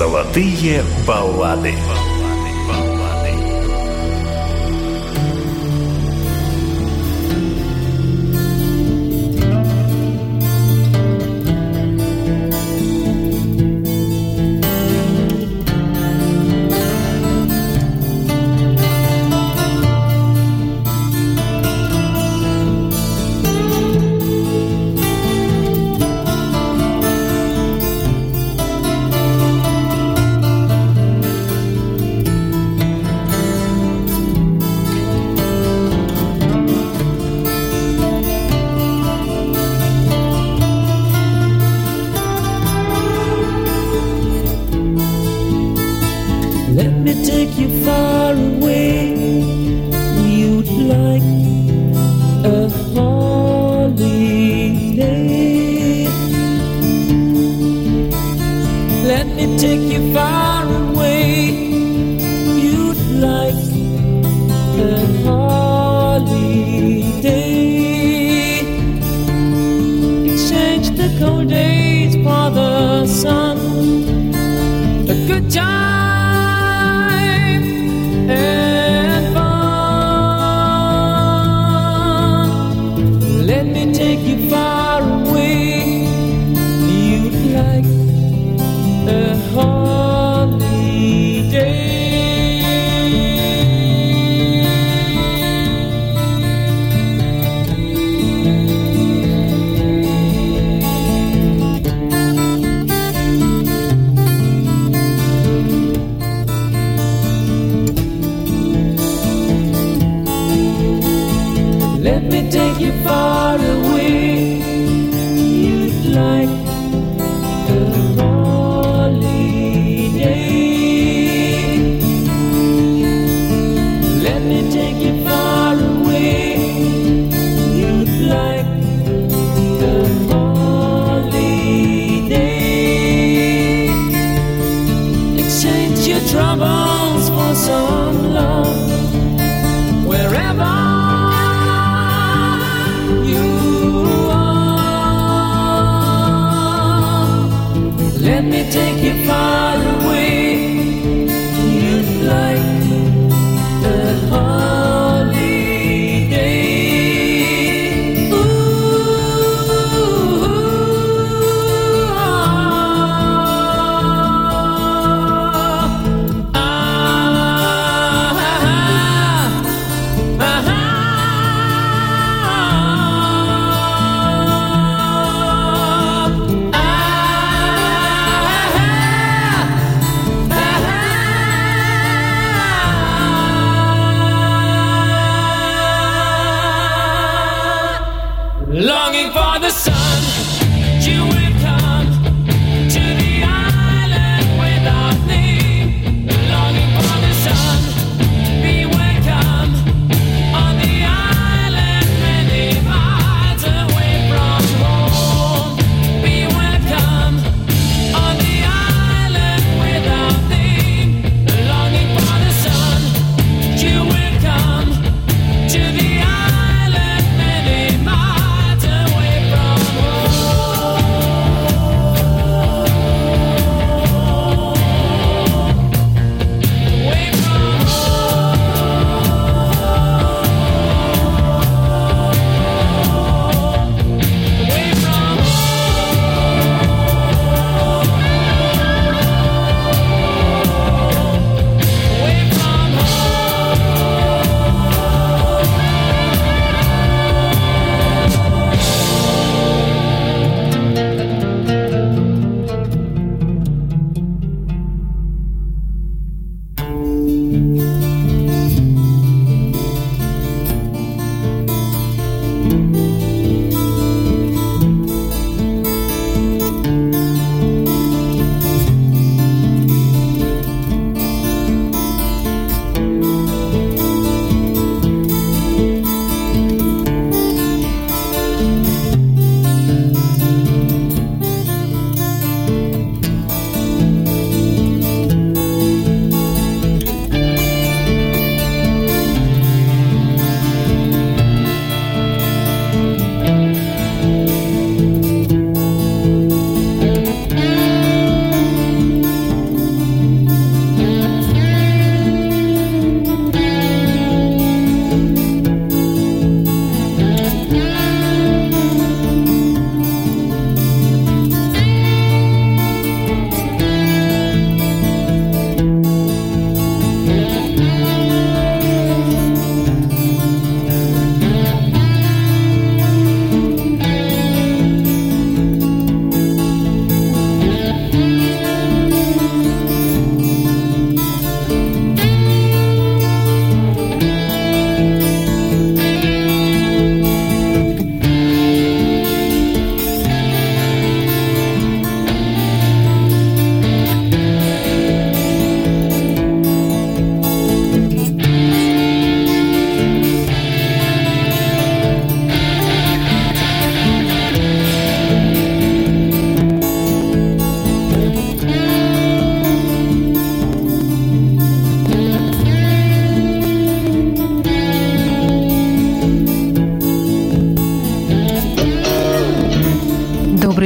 [0.00, 1.74] Золотые баллады.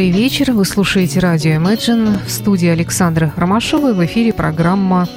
[0.02, 0.50] Вечер.
[0.50, 3.92] Вы слушаете радио Imagine в студии Александра Ромашова.
[3.92, 5.08] В эфире программа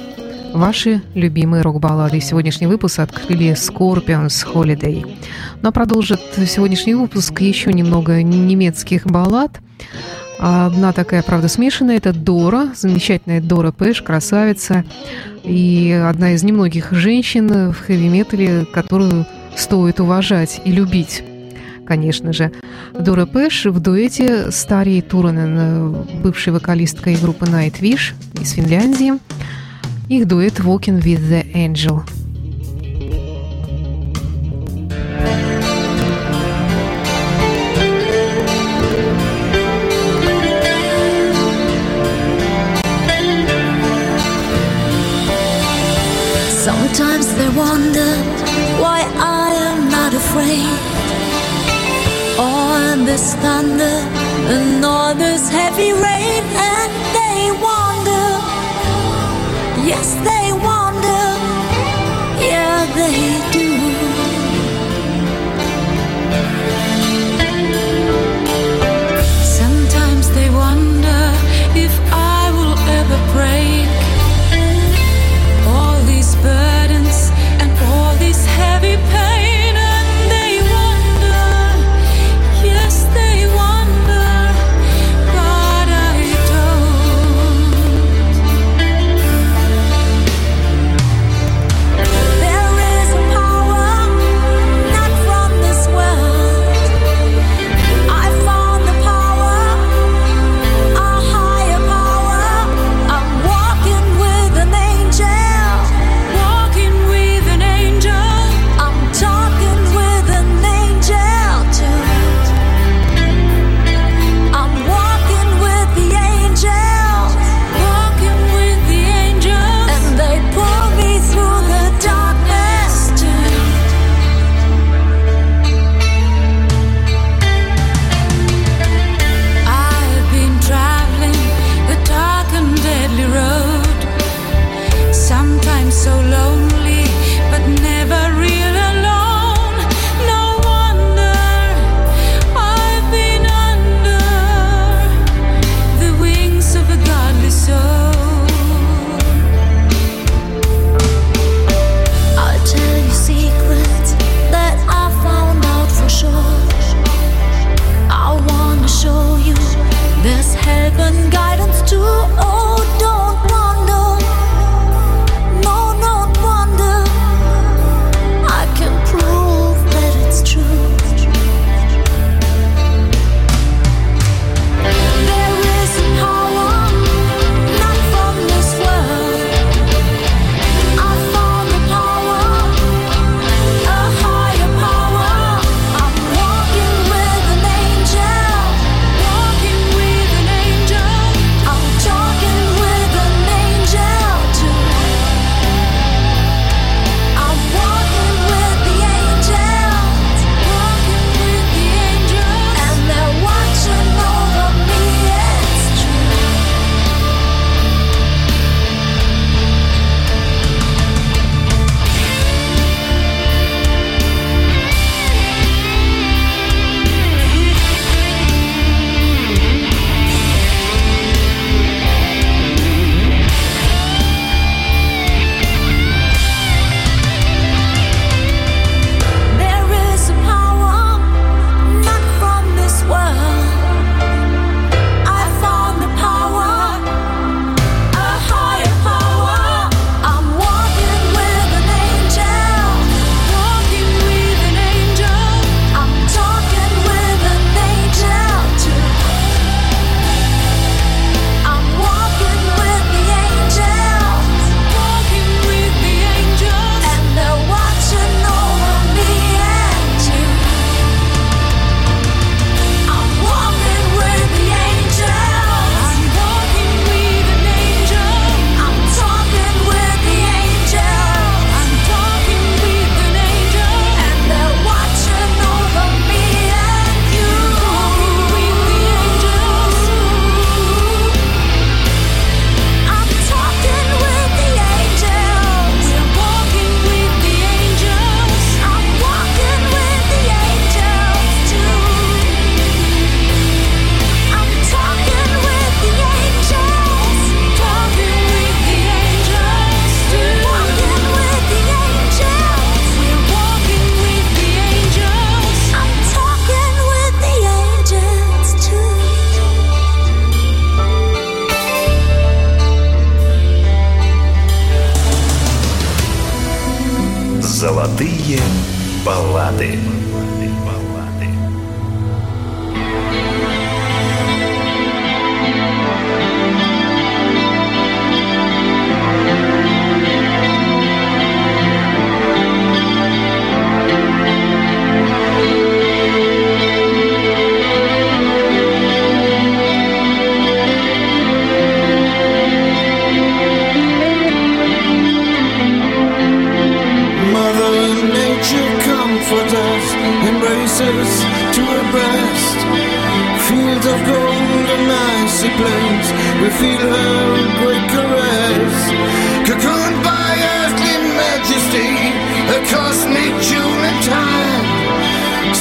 [0.52, 2.20] «Ваши любимые рок-баллады».
[2.20, 5.04] Сегодняшний выпуск открыли Scorpions Holiday.
[5.62, 9.58] Но продолжит сегодняшний выпуск еще немного немецких баллад.
[10.38, 14.84] Одна такая, правда, смешанная, это Дора, замечательная Дора Пэш, красавица,
[15.42, 19.26] и одна из немногих женщин в хэви-метале, которую
[19.56, 21.24] стоит уважать и любить
[21.88, 22.52] конечно же.
[22.92, 29.14] Дора Пэш в дуэте с Тарией Туранен, бывшей вокалисткой группы Nightwish из Финляндии.
[30.08, 32.02] Их дуэт «Walking with the Angel».
[46.68, 48.10] Sometimes they wonder
[48.82, 50.87] why I am not afraid
[53.04, 53.96] this thunder
[54.54, 56.42] and all this heavy rain,
[56.72, 58.26] and they wonder,
[59.86, 60.87] yes, they wonder,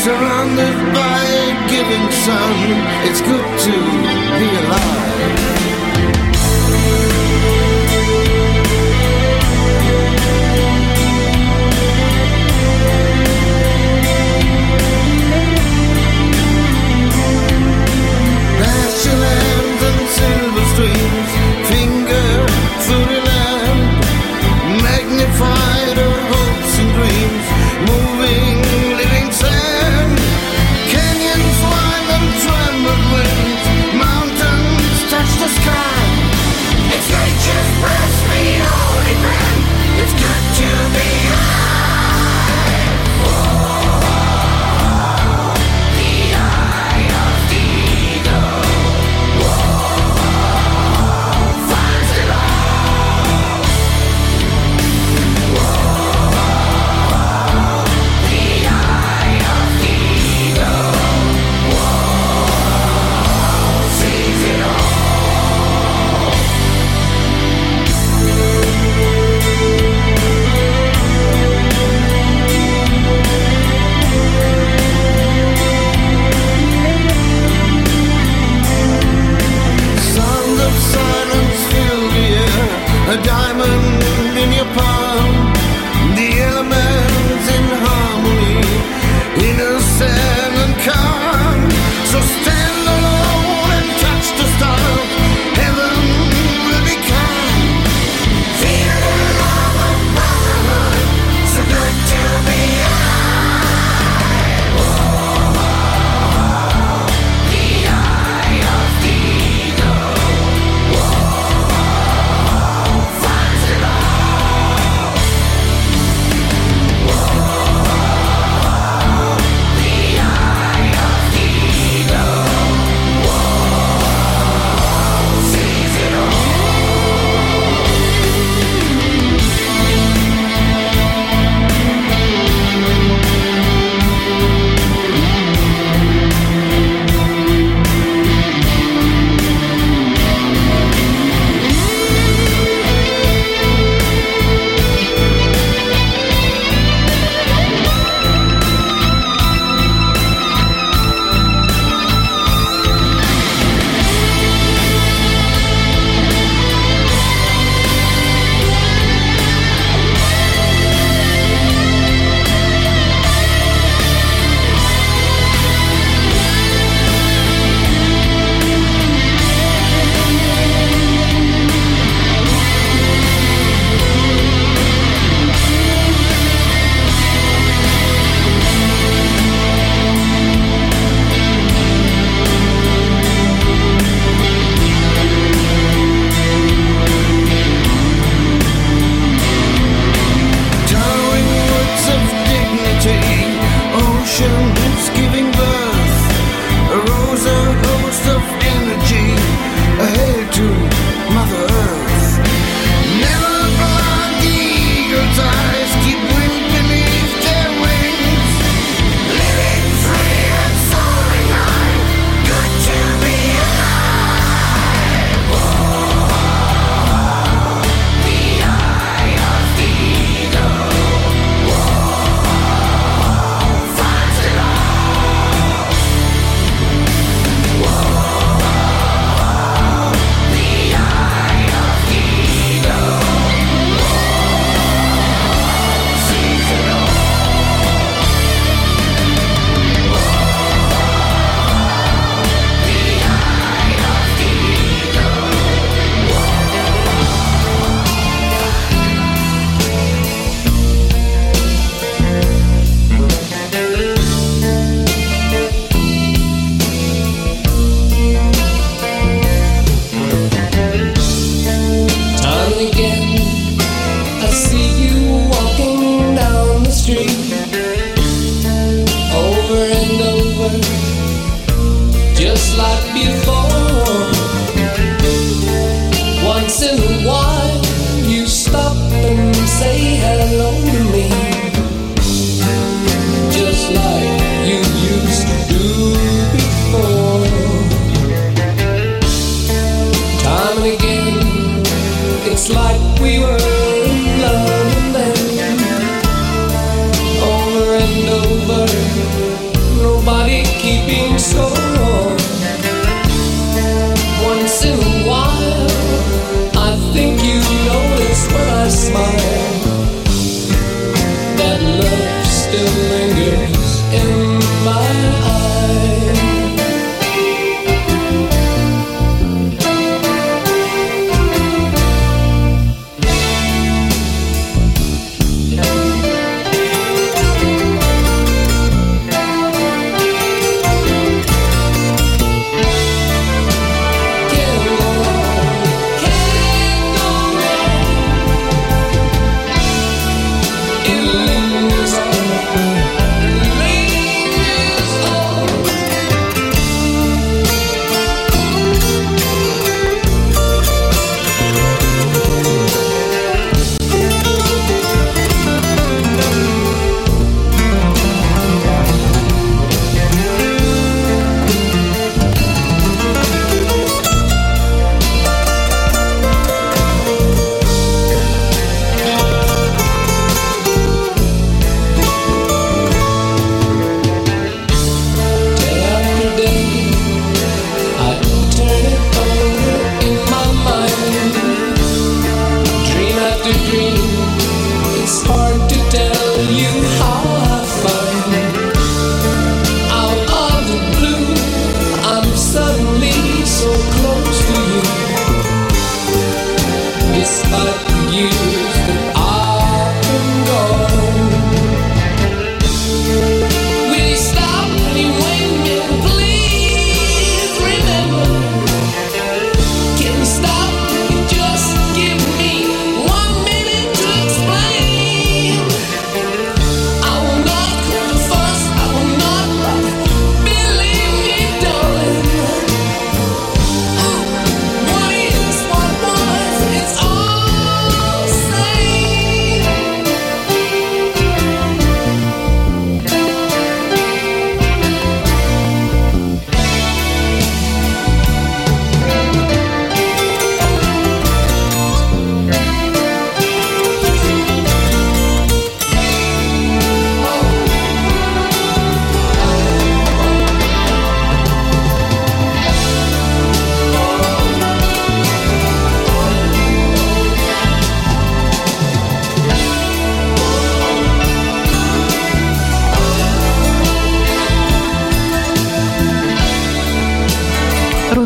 [0.07, 2.55] surrounded by a giving sun.
[3.07, 3.75] It's good to
[4.39, 5.56] be alive.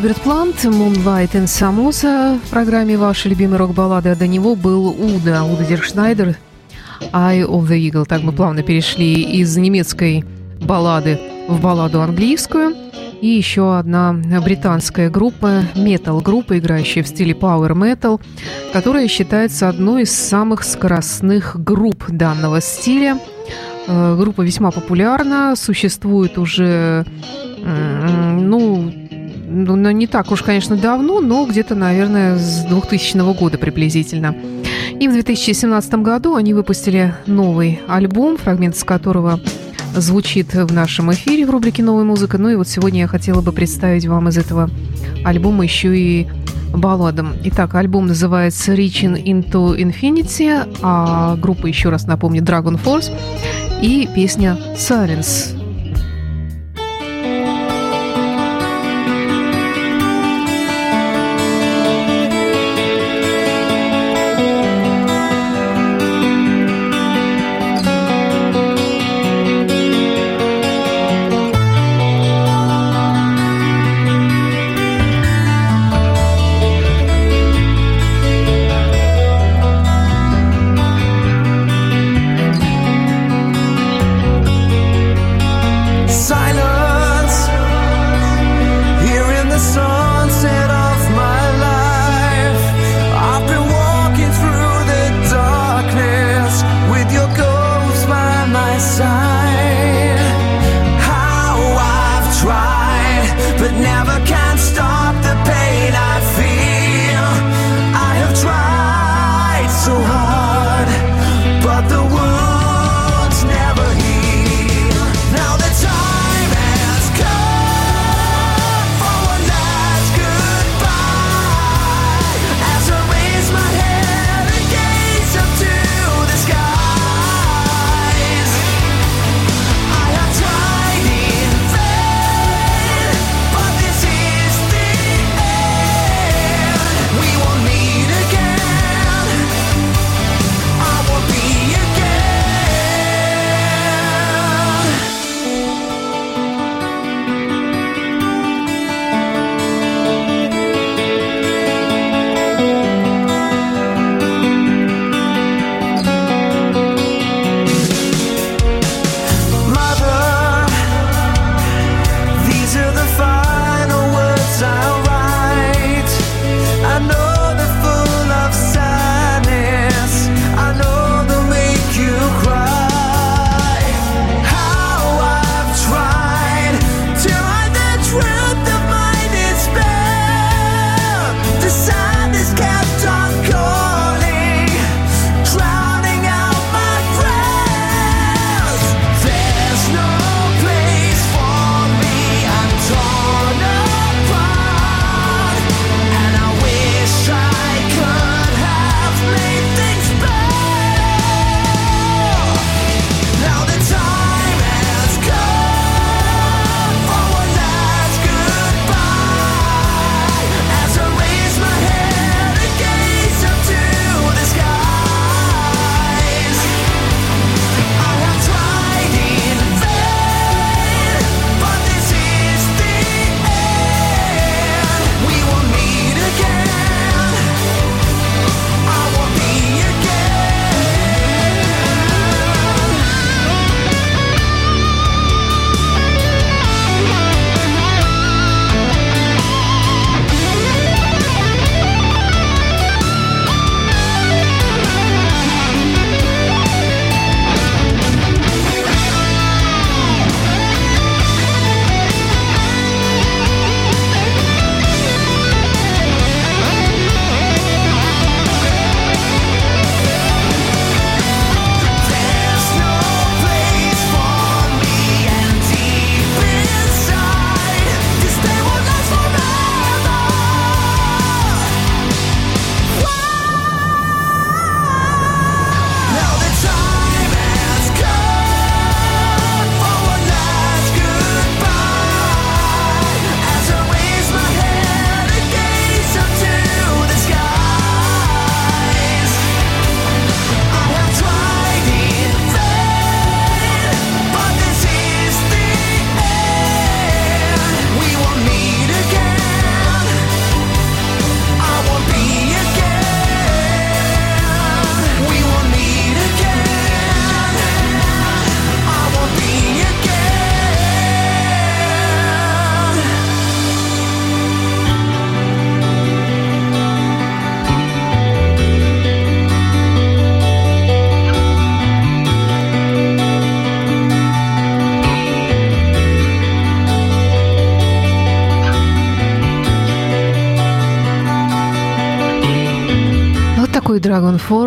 [0.01, 5.43] Роберт Плант, Moonlight in Samosa в программе «Ваши любимые рок-баллады», а до него был Удо,
[5.43, 6.37] Удо Диркшнайдер,
[7.13, 8.05] Eye of the Eagle.
[8.07, 10.25] Так мы плавно перешли из немецкой
[10.59, 12.73] баллады в балладу английскую.
[13.21, 18.19] И еще одна британская группа, метал-группа, играющая в стиле Power Metal,
[18.73, 23.19] которая считается одной из самых скоростных групп данного стиля.
[23.87, 27.05] Э, Группа весьма популярна, существует уже,
[27.63, 28.91] ну,
[29.51, 34.35] ну, не так уж, конечно, давно, но где-то, наверное, с 2000 года приблизительно.
[34.99, 39.39] И в 2017 году они выпустили новый альбом, фрагмент с которого
[39.95, 42.37] звучит в нашем эфире в рубрике «Новая музыка».
[42.37, 44.69] Ну и вот сегодня я хотела бы представить вам из этого
[45.25, 46.27] альбома еще и
[46.73, 47.33] балладом.
[47.43, 53.11] Итак, альбом называется «Reaching into Infinity», а группа, еще раз напомню, Dragon Force,
[53.81, 55.60] и песня «Silence».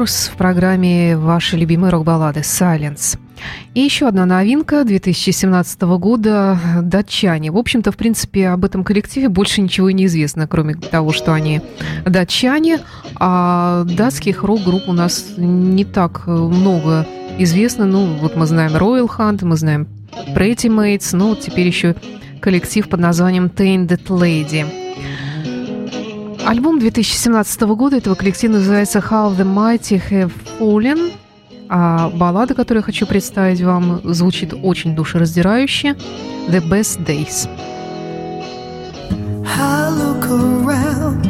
[0.05, 3.19] Force в программе «Ваши любимые рок-баллады» «Silence».
[3.73, 7.51] И еще одна новинка 2017 года «Датчане».
[7.51, 11.33] В общем-то, в принципе, об этом коллективе больше ничего и не известно, кроме того, что
[11.33, 11.62] они
[12.05, 12.81] датчане.
[13.17, 17.07] А датских рок-групп у нас не так много
[17.38, 17.87] известно.
[17.87, 19.88] Ну, вот мы знаем Royal Hunt, мы знаем
[20.35, 21.95] Pretty Mates, ну, вот теперь еще
[22.40, 24.67] коллектив под названием Tainted Lady.
[26.46, 31.12] Альбом 2017 года этого коллектива называется How the Mighty Have Fallen.
[31.70, 35.96] А баллада, которую я хочу представить вам, звучит очень душераздирающе.
[36.50, 37.48] The Best Days.
[39.46, 41.26] I look around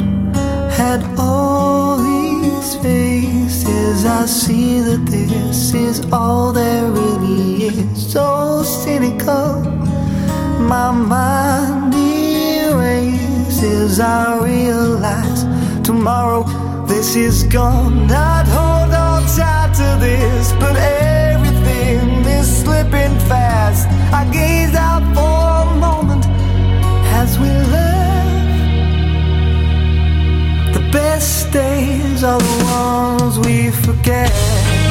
[0.77, 4.05] at all these faces.
[4.05, 8.11] I see that this is all there really is.
[8.11, 9.61] So cynical,
[10.59, 12.04] my mind
[13.63, 13.99] erases.
[13.99, 15.43] I realize
[15.83, 16.43] tomorrow
[16.85, 18.09] this is gone.
[18.11, 23.87] I'd hold on tight to this, but everything is slipping fast.
[24.13, 26.25] I gaze out for a moment
[27.13, 27.93] as we left.
[30.73, 34.84] The best days are the ones we forget.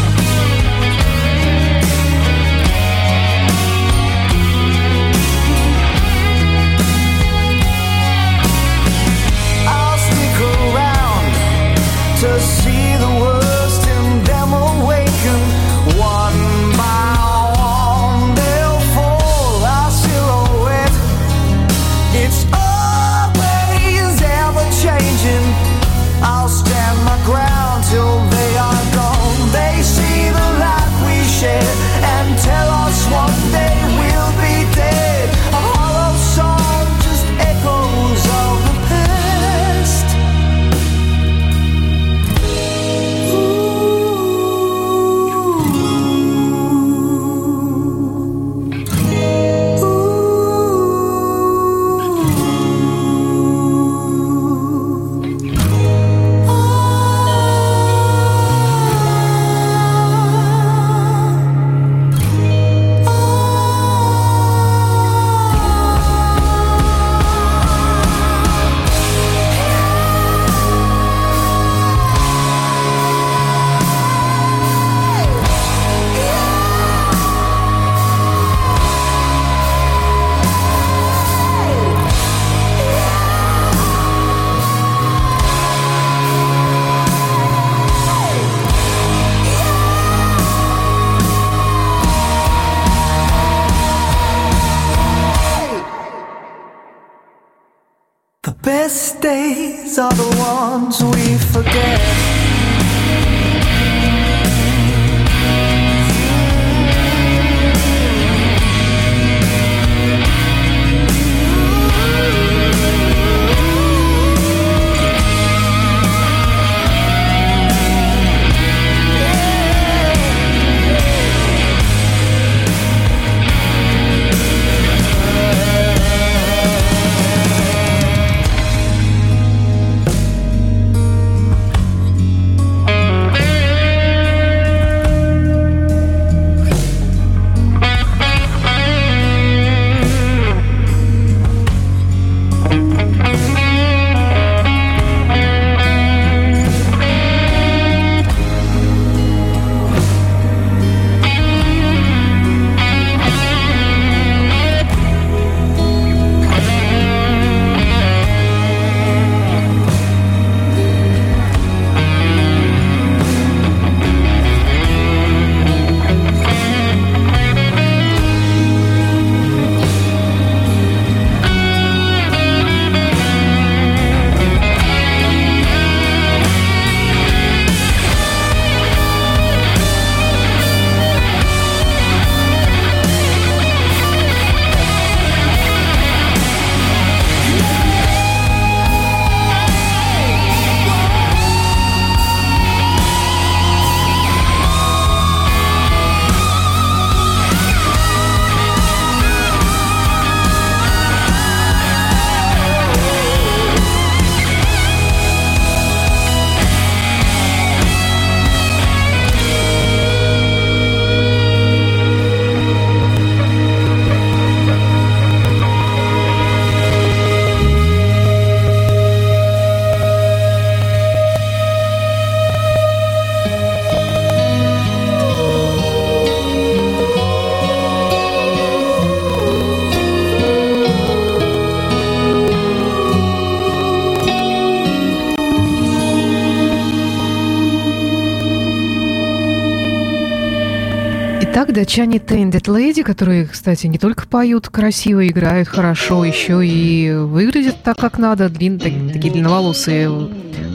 [241.74, 247.98] Датчане Tainted Lady, которые, кстати, не только поют красиво, играют хорошо, еще и выглядят так,
[247.98, 248.48] как надо.
[248.48, 250.08] Длин, такие длинноволосые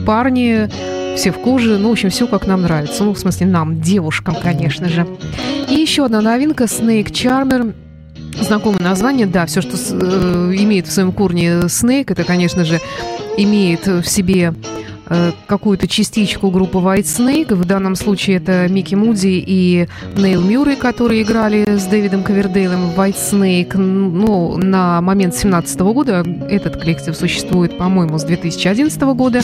[0.06, 0.68] парни,
[1.16, 3.02] все в коже, ну, в общем, все как нам нравится.
[3.04, 5.06] Ну, в смысле, нам, девушкам, конечно же.
[5.68, 7.74] И еще одна новинка Snake Charmer.
[8.40, 12.80] Знакомое название, да, все, что э, имеет в своем корне Snake, это, конечно же,
[13.36, 14.54] имеет в себе
[15.12, 17.54] Э, какую-то частичку группы White Snake.
[17.54, 22.98] В данном случае это Микки Муди и Нейл Мюррей, которые играли с Дэвидом Ковердейлом в
[22.98, 23.76] White Snake.
[23.76, 29.42] Ну, на момент 2017 года этот коллектив существует, по-моему, с 2011 года.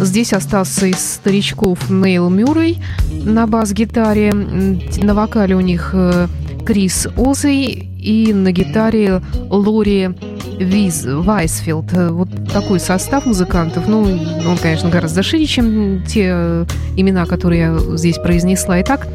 [0.00, 2.82] Здесь остался из старичков Нейл Мюррей
[3.24, 4.32] на бас-гитаре.
[4.32, 6.26] На вокале у них э,
[6.66, 10.10] Крис Озей и на гитаре Лори
[10.58, 11.92] Виз, Вайсфилд.
[11.92, 13.88] Вот такой состав музыкантов.
[13.88, 18.80] Ну, он, конечно, гораздо шире, чем те имена, которые я здесь произнесла.
[18.82, 19.06] Итак,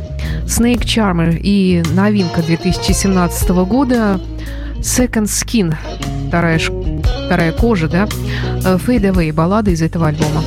[0.45, 4.19] Snake Charmer и новинка 2017 года
[4.77, 5.75] Second Skin,
[6.27, 6.59] вторая,
[7.25, 10.43] вторая кожа, да, Fade Away, баллада из этого альбома.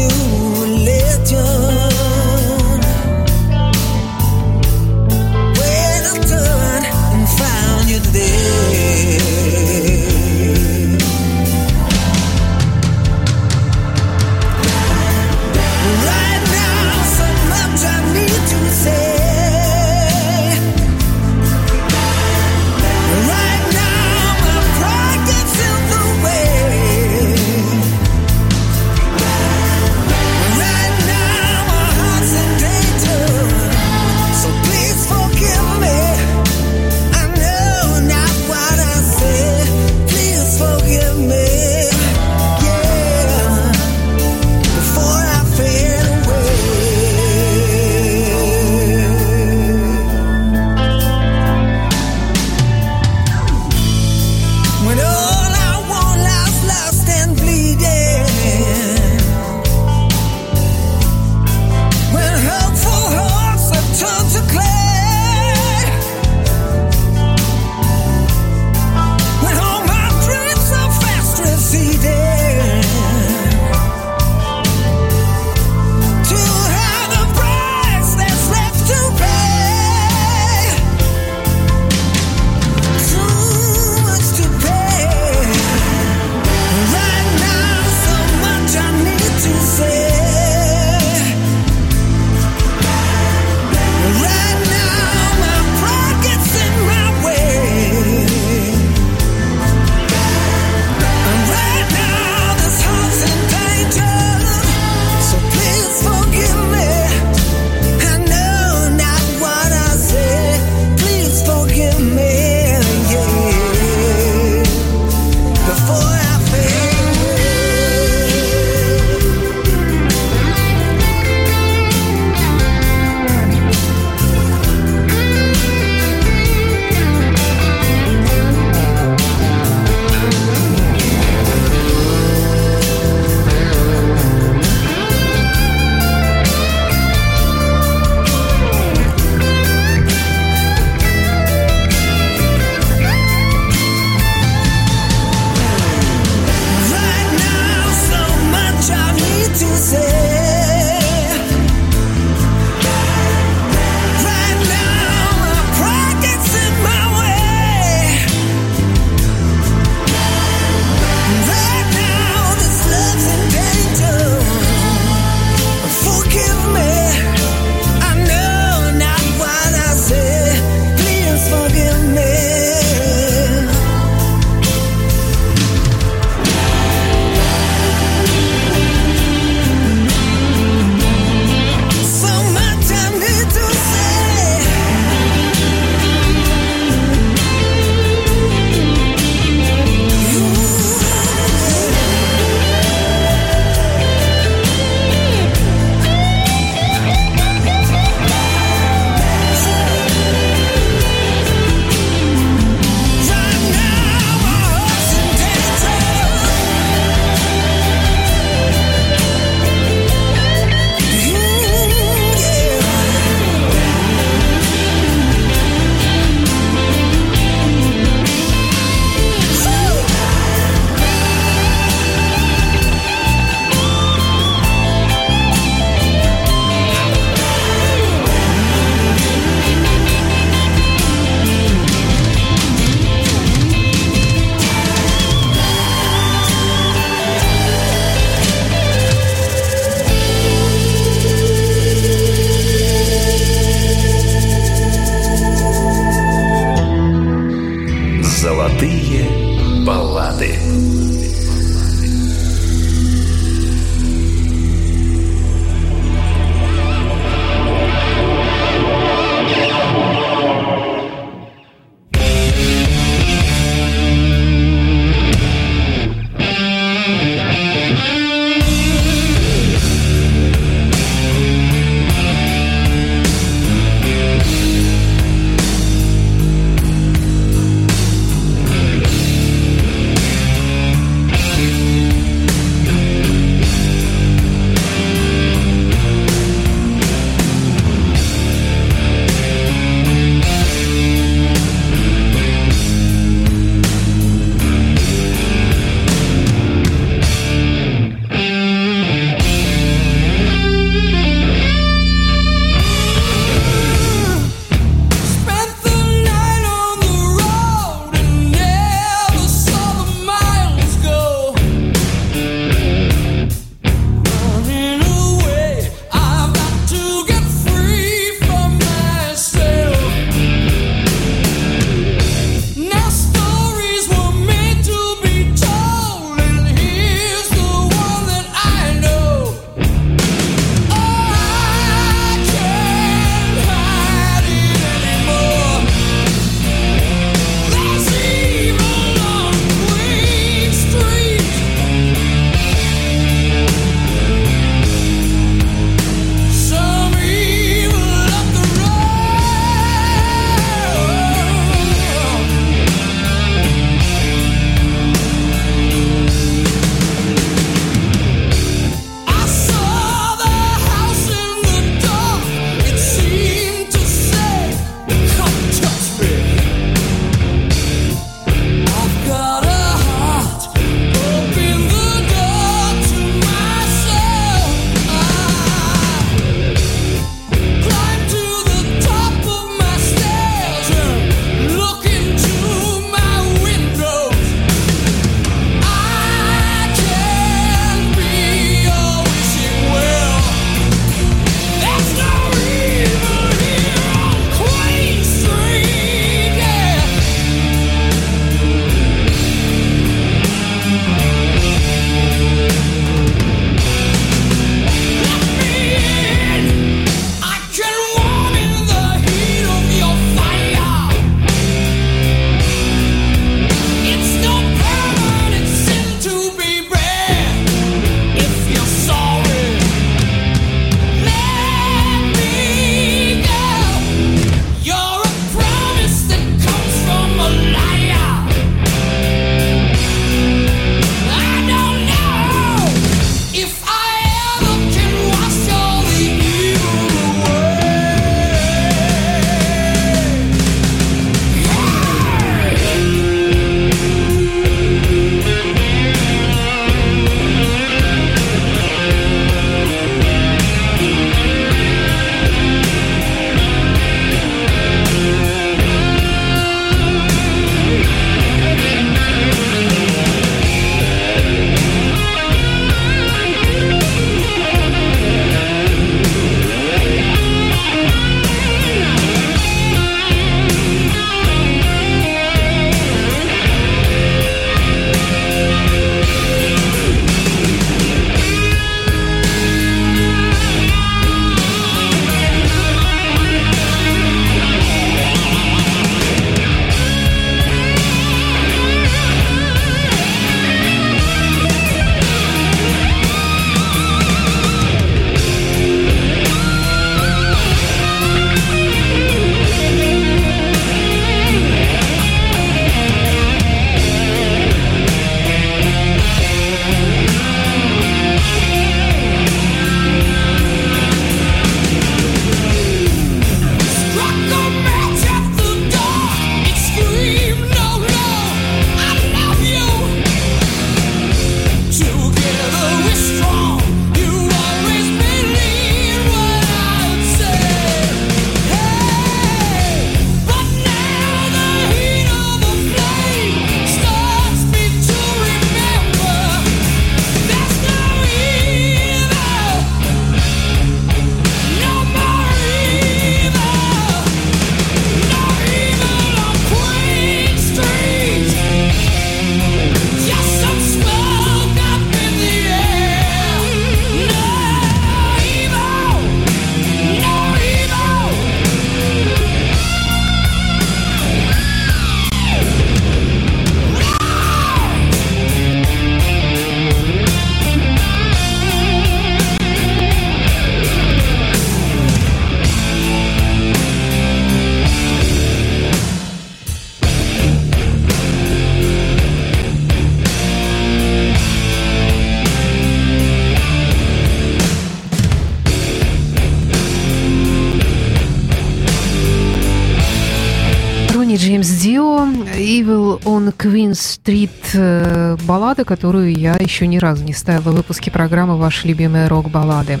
[593.24, 598.56] On Queen Street э, баллада, которую я еще ни разу не ставила в выпуске программы
[598.56, 600.00] «Ваши любимые рок-баллады».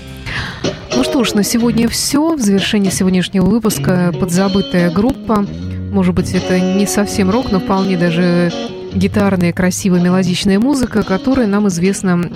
[0.96, 2.34] Ну что ж, на сегодня все.
[2.34, 5.46] В завершении сегодняшнего выпуска подзабытая группа.
[5.92, 8.52] Может быть, это не совсем рок, но вполне даже
[8.92, 12.28] гитарная, красивая, мелодичная музыка, которая нам известна,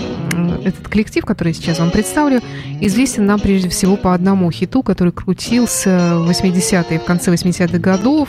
[0.64, 2.41] этот коллектив, который я сейчас вам представлю,
[2.80, 8.28] известен нам прежде всего по одному хиту, который крутился в 80-е, в конце 80-х годов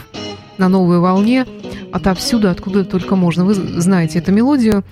[0.58, 1.46] на новой волне,
[1.92, 3.46] отовсюду, откуда только можно.
[3.46, 4.84] Вы знаете эту мелодию.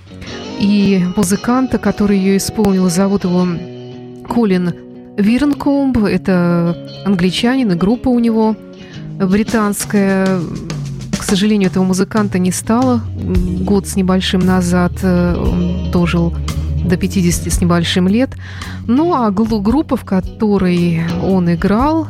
[0.58, 3.46] И музыканта, который ее исполнил, зовут его
[4.28, 4.74] Колин
[5.16, 5.98] Вирнкомб.
[5.98, 8.56] Это англичанин, и группа у него
[9.18, 10.40] британская.
[11.18, 13.00] К сожалению, этого музыканта не стало.
[13.60, 16.32] Год с небольшим назад э, он дожил
[16.84, 18.30] до 50 с небольшим лет.
[18.86, 22.06] Ну а группа, в которой он играл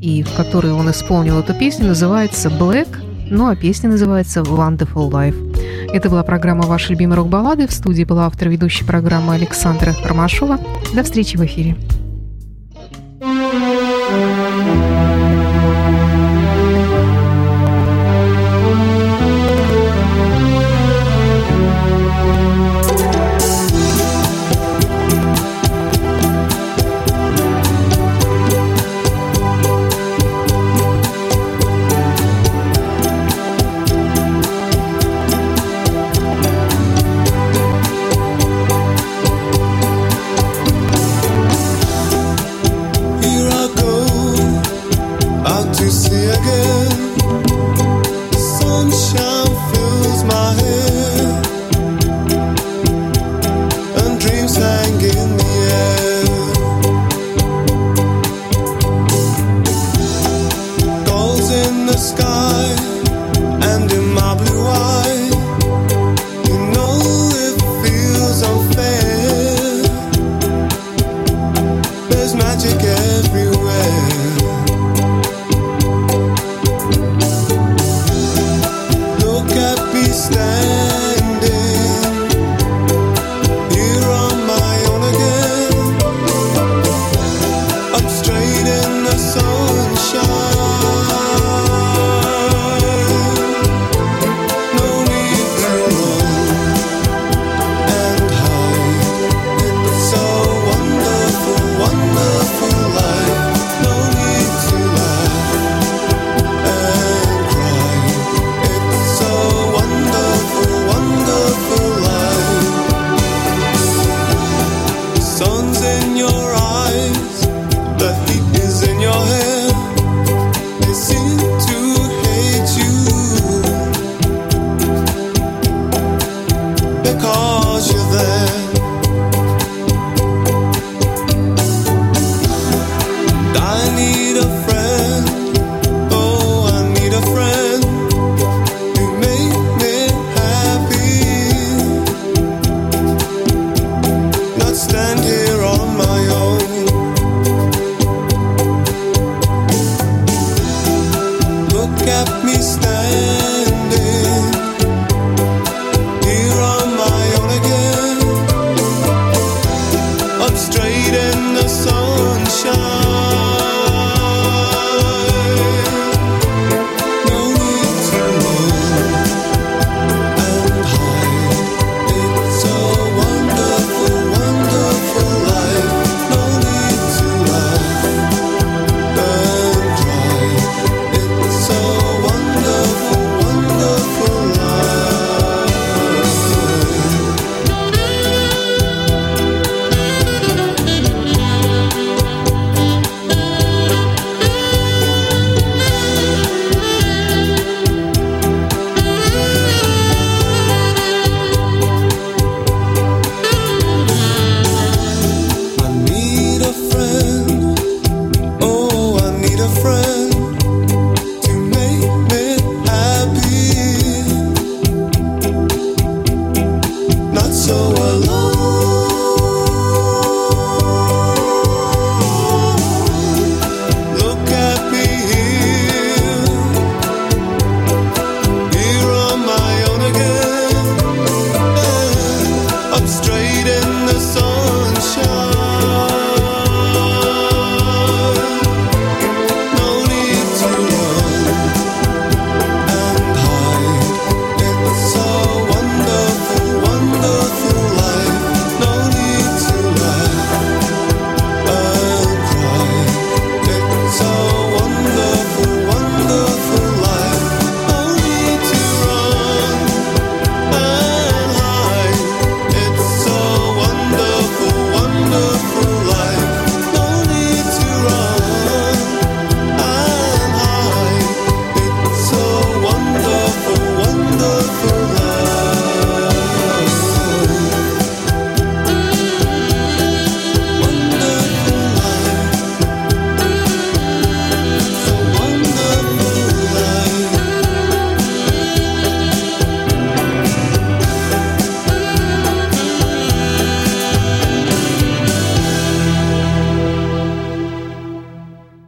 [0.00, 2.88] и в которой он исполнил эту песню, называется Black,
[3.30, 5.90] ну а песня называется Wonderful Life.
[5.92, 7.66] Это была программа «Ваши любимые рок-баллады».
[7.66, 10.58] В студии была автор ведущей программы Александра Ромашова.
[10.94, 11.76] До встречи в эфире.